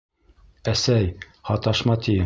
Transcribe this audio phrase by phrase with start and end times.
[0.73, 1.13] Әсәй,
[1.51, 2.19] һаташма, тием!